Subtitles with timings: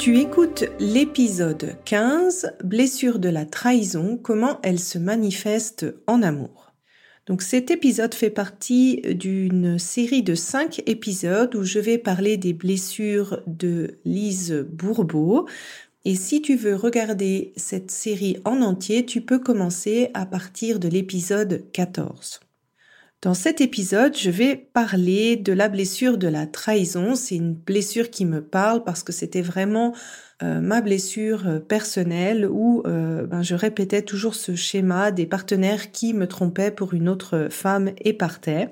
[0.00, 6.72] Tu écoutes l'épisode 15, Blessure de la trahison, comment elle se manifeste en amour.
[7.26, 12.54] Donc cet épisode fait partie d'une série de 5 épisodes où je vais parler des
[12.54, 15.46] blessures de Lise Bourbeau.
[16.06, 20.88] Et si tu veux regarder cette série en entier, tu peux commencer à partir de
[20.88, 22.40] l'épisode 14.
[23.22, 27.14] Dans cet épisode, je vais parler de la blessure de la trahison.
[27.14, 29.94] C'est une blessure qui me parle parce que c'était vraiment
[30.42, 35.92] euh, ma blessure euh, personnelle où euh, ben, je répétais toujours ce schéma des partenaires
[35.92, 38.70] qui me trompaient pour une autre femme et partaient.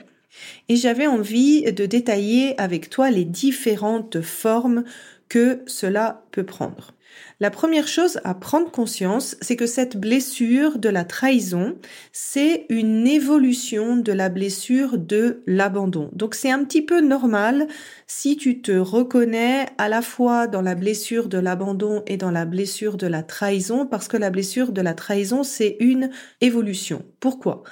[0.70, 4.84] Et j'avais envie de détailler avec toi les différentes formes
[5.28, 6.94] que cela peut prendre.
[7.40, 11.76] La première chose à prendre conscience, c'est que cette blessure de la trahison,
[12.12, 16.10] c'est une évolution de la blessure de l'abandon.
[16.12, 17.68] Donc c'est un petit peu normal
[18.06, 22.44] si tu te reconnais à la fois dans la blessure de l'abandon et dans la
[22.44, 27.04] blessure de la trahison, parce que la blessure de la trahison, c'est une évolution.
[27.20, 27.62] Pourquoi?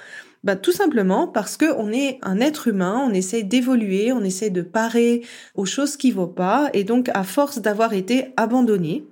[0.43, 4.49] Bah, tout simplement parce que on est un être humain, on essaie d'évoluer, on essaie
[4.49, 5.23] de parer
[5.55, 9.03] aux choses qui vont pas, et donc à force d'avoir été abandonné,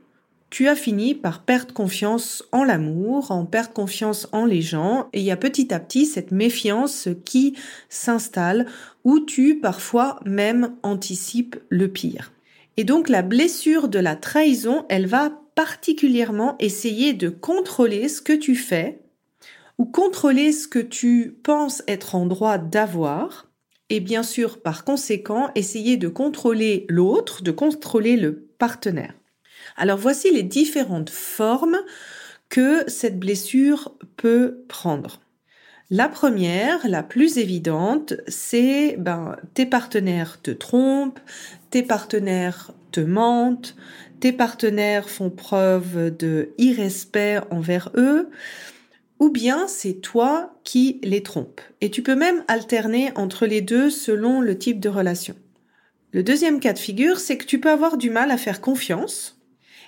[0.49, 5.19] tu as fini par perdre confiance en l'amour, en perdre confiance en les gens, et
[5.19, 7.55] il y a petit à petit cette méfiance qui
[7.89, 8.67] s'installe,
[9.03, 12.31] où tu parfois même anticipes le pire.
[12.77, 18.33] Et donc la blessure de la trahison, elle va particulièrement essayer de contrôler ce que
[18.33, 19.01] tu fais,
[19.77, 23.47] ou contrôler ce que tu penses être en droit d'avoir,
[23.89, 29.13] et bien sûr par conséquent essayer de contrôler l'autre, de contrôler le partenaire.
[29.75, 31.77] Alors voici les différentes formes
[32.49, 35.19] que cette blessure peut prendre.
[35.91, 41.19] La première, la plus évidente, c'est ben, tes partenaires te trompent,
[41.69, 43.75] tes partenaires te mentent,
[44.19, 48.29] tes partenaires font preuve de irrespect envers eux,
[49.19, 51.61] ou bien c'est toi qui les trompes.
[51.81, 55.35] Et tu peux même alterner entre les deux selon le type de relation.
[56.11, 59.34] Le deuxième cas de figure, c'est que tu peux avoir du mal à faire confiance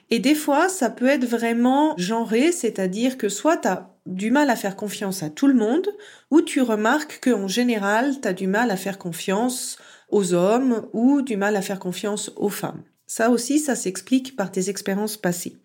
[0.09, 4.50] et des fois, ça peut être vraiment genré, c'est-à-dire que soit tu as du mal
[4.50, 5.90] à faire confiance à tout le monde,
[6.31, 9.78] ou tu remarques qu'en général, tu as du mal à faire confiance
[10.09, 12.84] aux hommes ou du mal à faire confiance aux femmes.
[13.06, 15.57] Ça aussi, ça s'explique par tes expériences passées.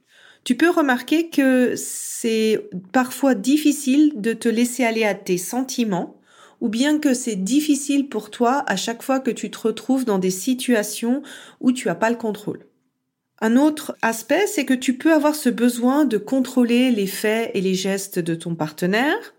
[0.44, 6.16] Tu peux remarquer que c'est parfois difficile de te laisser aller à tes sentiments,
[6.60, 10.18] ou bien que c'est difficile pour toi à chaque fois que tu te retrouves dans
[10.18, 11.22] des situations
[11.60, 12.66] où tu n'as pas le contrôle.
[13.44, 17.60] Un autre aspect, c'est que tu peux avoir ce besoin de contrôler les faits et
[17.60, 19.34] les gestes de ton partenaire.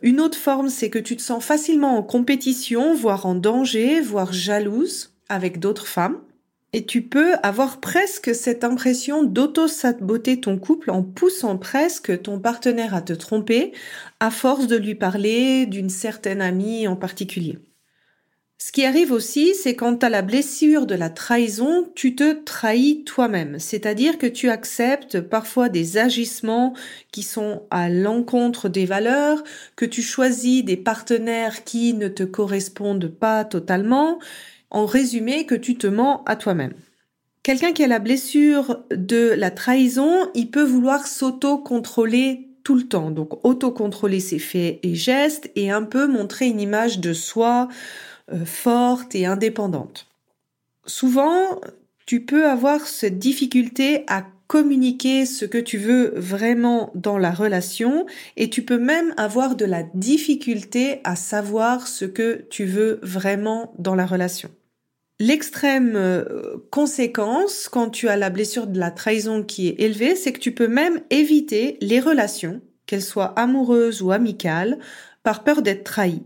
[0.00, 4.32] Une autre forme, c'est que tu te sens facilement en compétition, voire en danger, voire
[4.32, 6.20] jalouse avec d'autres femmes.
[6.72, 12.94] Et tu peux avoir presque cette impression d'auto-saboter ton couple en poussant presque ton partenaire
[12.94, 13.72] à te tromper
[14.20, 17.58] à force de lui parler d'une certaine amie en particulier.
[18.60, 22.32] Ce qui arrive aussi, c'est quand tu as la blessure de la trahison, tu te
[22.32, 23.60] trahis toi-même.
[23.60, 26.74] C'est-à-dire que tu acceptes parfois des agissements
[27.12, 29.44] qui sont à l'encontre des valeurs,
[29.76, 34.18] que tu choisis des partenaires qui ne te correspondent pas totalement.
[34.70, 36.74] En résumé, que tu te mens à toi-même.
[37.44, 43.12] Quelqu'un qui a la blessure de la trahison, il peut vouloir s'auto-contrôler tout le temps.
[43.12, 47.68] Donc auto-contrôler ses faits et gestes et un peu montrer une image de soi
[48.44, 50.06] forte et indépendante.
[50.86, 51.60] Souvent,
[52.06, 58.06] tu peux avoir cette difficulté à communiquer ce que tu veux vraiment dans la relation
[58.36, 63.74] et tu peux même avoir de la difficulté à savoir ce que tu veux vraiment
[63.78, 64.50] dans la relation.
[65.20, 70.32] L'extrême euh, conséquence quand tu as la blessure de la trahison qui est élevée, c'est
[70.32, 74.78] que tu peux même éviter les relations, qu'elles soient amoureuses ou amicales,
[75.24, 76.22] par peur d'être trahi.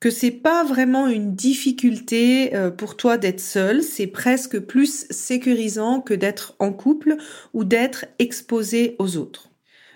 [0.00, 6.00] Que c'est pas vraiment une difficulté euh, pour toi d'être seul, c'est presque plus sécurisant
[6.00, 7.16] que d'être en couple
[7.52, 9.50] ou d'être exposé aux autres.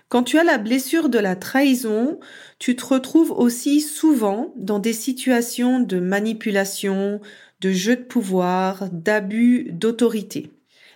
[0.09, 2.19] Quand tu as la blessure de la trahison,
[2.59, 7.21] tu te retrouves aussi souvent dans des situations de manipulation,
[7.61, 10.51] de jeu de pouvoir, d'abus d'autorité.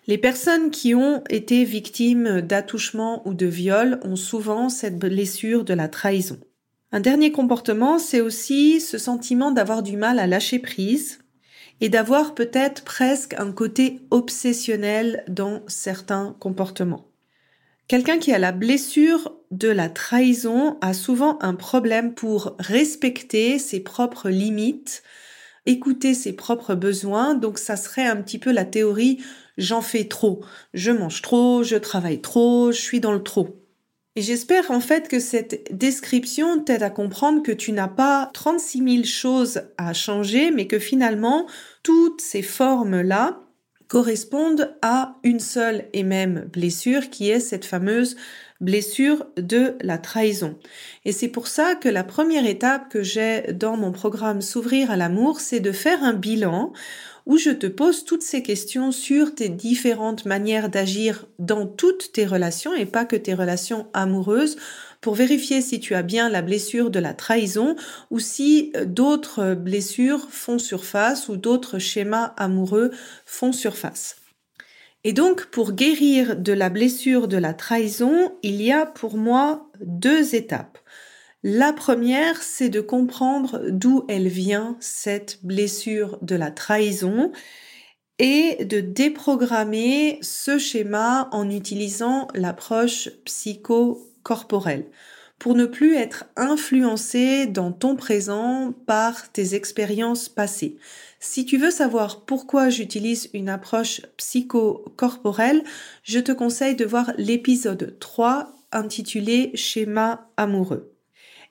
[0.06, 5.74] Les personnes qui ont été victimes d'attouchement ou de viol ont souvent cette blessure de
[5.74, 6.38] la trahison.
[6.92, 11.18] Un dernier comportement, c'est aussi ce sentiment d'avoir du mal à lâcher prise
[11.80, 17.06] et d'avoir peut-être presque un côté obsessionnel dans certains comportements.
[17.88, 23.80] Quelqu'un qui a la blessure de la trahison a souvent un problème pour respecter ses
[23.80, 25.02] propres limites,
[25.66, 29.22] écouter ses propres besoins, donc ça serait un petit peu la théorie
[29.58, 30.44] j'en fais trop,
[30.74, 33.65] je mange trop, je travaille trop, je suis dans le trop.
[34.16, 39.04] J'espère en fait que cette description t'aide à comprendre que tu n'as pas 36 000
[39.04, 41.46] choses à changer, mais que finalement,
[41.82, 43.42] toutes ces formes-là
[43.88, 48.16] correspondent à une seule et même blessure qui est cette fameuse
[48.58, 50.58] blessure de la trahison.
[51.04, 54.96] Et c'est pour ça que la première étape que j'ai dans mon programme S'ouvrir à
[54.96, 56.72] l'amour, c'est de faire un bilan
[57.26, 62.24] où je te pose toutes ces questions sur tes différentes manières d'agir dans toutes tes
[62.24, 64.56] relations et pas que tes relations amoureuses
[65.00, 67.76] pour vérifier si tu as bien la blessure de la trahison
[68.10, 72.92] ou si euh, d'autres blessures font surface ou d'autres schémas amoureux
[73.24, 74.16] font surface.
[75.04, 79.70] Et donc, pour guérir de la blessure de la trahison, il y a pour moi
[79.80, 80.78] deux étapes.
[81.42, 87.32] La première, c'est de comprendre d'où elle vient, cette blessure de la trahison,
[88.18, 94.86] et de déprogrammer ce schéma en utilisant l'approche psycho-corporelle
[95.38, 100.78] pour ne plus être influencé dans ton présent par tes expériences passées.
[101.20, 105.62] Si tu veux savoir pourquoi j'utilise une approche psycho-corporelle,
[106.02, 110.95] je te conseille de voir l'épisode 3 intitulé Schéma amoureux.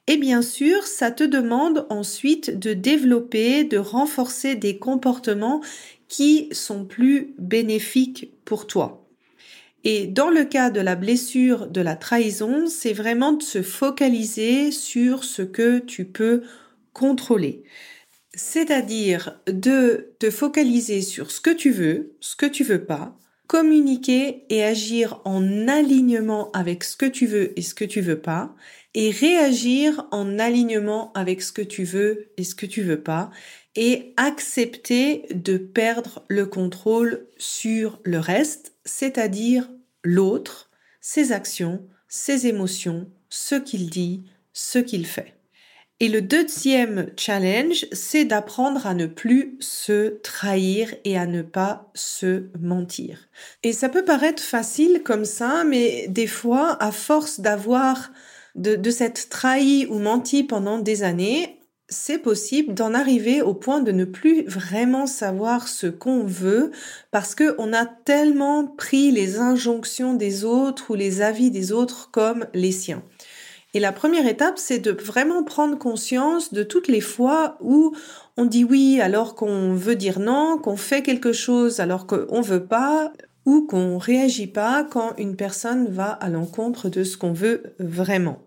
[0.07, 5.62] Et bien sûr, ça te demande ensuite de développer, de renforcer des comportements
[6.07, 9.07] qui sont plus bénéfiques pour toi.
[9.84, 14.72] Et dans le cas de la blessure de la trahison, c'est vraiment de se focaliser
[14.72, 16.44] sur ce que tu peux
[16.94, 17.63] contrôler.
[18.34, 23.18] C'est-à-dire de te focaliser sur ce que tu veux, ce que tu veux pas,
[23.48, 28.19] communiquer et agir en alignement avec ce que tu veux et ce que tu veux
[28.19, 28.56] pas,
[28.95, 33.30] et réagir en alignement avec ce que tu veux et ce que tu veux pas,
[33.75, 39.69] et accepter de perdre le contrôle sur le reste, c'est-à-dire
[40.03, 40.71] l'autre,
[41.01, 45.33] ses actions, ses émotions, ce qu'il dit, ce qu'il fait.
[46.00, 51.89] Et le deuxième challenge, c'est d'apprendre à ne plus se trahir et à ne pas
[51.94, 53.30] se mentir.
[53.63, 58.12] Et ça peut paraître facile comme ça, mais des fois, à force d'avoir
[58.56, 63.92] de, s'être trahi ou menti pendant des années, c'est possible d'en arriver au point de
[63.92, 66.72] ne plus vraiment savoir ce qu'on veut
[67.12, 72.10] parce que on a tellement pris les injonctions des autres ou les avis des autres
[72.12, 73.04] comme les siens.
[73.75, 77.94] Et la première étape, c'est de vraiment prendre conscience de toutes les fois où
[78.38, 82.66] on dit oui alors qu'on veut dire non, qu'on fait quelque chose alors qu'on veut
[82.66, 83.12] pas,
[83.45, 88.44] ou qu'on réagit pas quand une personne va à l'encontre de ce qu'on veut vraiment.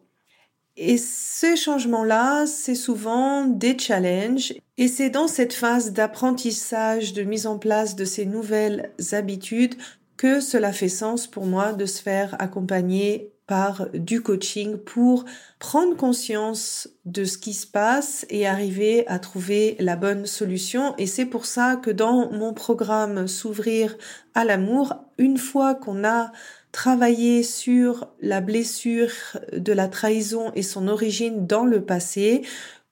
[0.80, 7.48] Et ces changements-là, c'est souvent des challenges et c'est dans cette phase d'apprentissage, de mise
[7.48, 9.74] en place de ces nouvelles habitudes
[10.16, 15.24] que cela fait sens pour moi de se faire accompagner par du coaching pour
[15.58, 20.94] prendre conscience de ce qui se passe et arriver à trouver la bonne solution.
[20.98, 23.96] Et c'est pour ça que dans mon programme S'ouvrir
[24.34, 26.30] à l'amour, une fois qu'on a
[26.72, 29.12] travaillé sur la blessure
[29.52, 32.42] de la trahison et son origine dans le passé,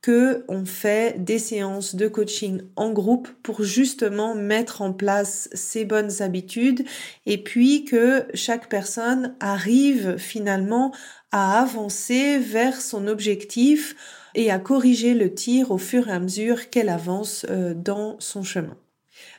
[0.06, 5.85] que on fait des séances de coaching en groupe pour justement mettre en place ces
[5.85, 6.85] bonnes habitudes
[7.26, 10.95] et puis que chaque personne arrive finalement
[11.33, 13.97] à avancer vers son objectif
[14.37, 18.45] et à corriger le tir au fur et à mesure qu'elle avance euh, dans son
[18.45, 18.76] chemin.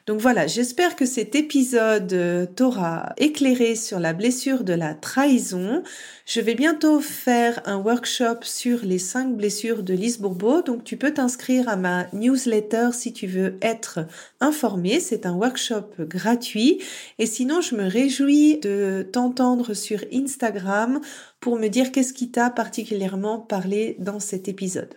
[0.08, 5.84] Donc voilà, j'espère que cet épisode euh, t'aura éclairé sur la blessure de la trahison.
[6.26, 10.96] Je vais bientôt faire un workshop sur les cinq blessures de Lise Bourbeau, donc tu
[10.96, 14.00] peux t'inscrire à ma newsletter si tu veux être
[14.40, 15.02] informé.
[15.02, 16.82] C'est un workshop gratuit.
[17.20, 21.02] Et sinon, je me réjouis de t'entendre sur Instagram
[21.42, 24.96] pour me dire qu'est-ce qui t'a particulièrement parlé dans cet épisode.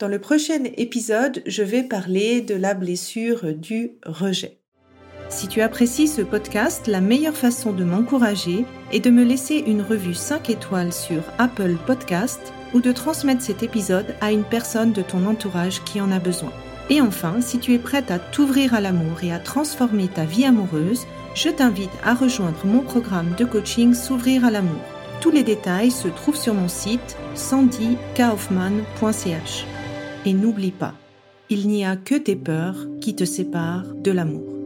[0.00, 4.56] Dans le prochain épisode, je vais parler de la blessure du rejet.
[5.28, 9.82] Si tu apprécies ce podcast, la meilleure façon de m'encourager est de me laisser une
[9.82, 12.40] revue 5 étoiles sur Apple Podcast
[12.72, 16.54] ou de transmettre cet épisode à une personne de ton entourage qui en a besoin.
[16.88, 20.46] Et enfin, si tu es prête à t'ouvrir à l'amour et à transformer ta vie
[20.46, 24.80] amoureuse, je t'invite à rejoindre mon programme de coaching S'ouvrir à l'amour.
[25.20, 29.66] Tous les détails se trouvent sur mon site sandykaufman.ch.
[30.26, 30.94] Et n'oublie pas,
[31.48, 34.59] il n'y a que tes peurs qui te séparent de l'amour.